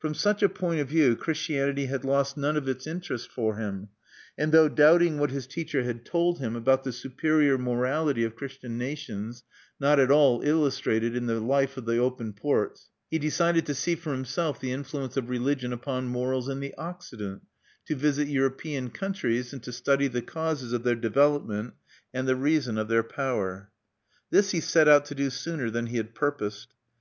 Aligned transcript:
From 0.00 0.12
such 0.12 0.42
a 0.42 0.48
point 0.48 0.80
of 0.80 0.88
view, 0.88 1.14
Christianity 1.14 1.86
had 1.86 2.04
lost 2.04 2.36
none 2.36 2.56
of 2.56 2.66
its 2.66 2.84
interest 2.84 3.30
for 3.30 3.58
him; 3.58 3.90
and 4.36 4.50
though 4.50 4.68
doubting 4.68 5.18
what 5.20 5.30
his 5.30 5.46
teacher 5.46 5.84
had 5.84 6.04
told 6.04 6.40
him 6.40 6.56
about 6.56 6.82
the 6.82 6.92
superior 6.92 7.56
morality 7.56 8.24
of 8.24 8.34
Christian 8.34 8.76
nations, 8.76 9.44
not 9.78 10.00
at 10.00 10.10
all 10.10 10.42
illustrated 10.42 11.14
in 11.14 11.26
the 11.26 11.38
life 11.38 11.76
of 11.76 11.84
the 11.86 11.96
open 11.96 12.32
ports, 12.32 12.90
he 13.08 13.20
desired 13.20 13.64
to 13.66 13.74
see 13.76 13.94
for 13.94 14.10
himself 14.10 14.58
the 14.58 14.72
influence 14.72 15.16
of 15.16 15.30
religion 15.30 15.72
upon 15.72 16.08
morals 16.08 16.48
in 16.48 16.58
the 16.58 16.74
Occident; 16.74 17.42
to 17.86 17.94
visit 17.94 18.26
European 18.26 18.90
countries 18.90 19.52
and 19.52 19.62
to 19.62 19.70
study 19.70 20.08
the 20.08 20.22
causes 20.22 20.72
of 20.72 20.82
their 20.82 20.96
development 20.96 21.72
and 22.12 22.26
the 22.26 22.34
reason 22.34 22.78
of 22.78 22.88
their 22.88 23.04
power. 23.04 23.70
This 24.30 24.50
he 24.50 24.58
set 24.58 24.88
out 24.88 25.04
to 25.04 25.14
do 25.14 25.30
sooner 25.30 25.70
than 25.70 25.86
he 25.86 25.98
had 25.98 26.16
purposed. 26.16 26.74